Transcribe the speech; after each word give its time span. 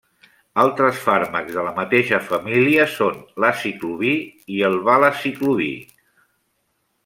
Altres 0.61 1.01
fàrmacs 1.01 1.57
de 1.57 1.65
la 1.67 1.73
mateixa 1.81 2.21
família 2.31 2.87
són 2.95 3.21
l'aciclovir 3.45 4.17
i 4.57 4.65
el 4.73 4.81
valaciclovir. 4.91 5.73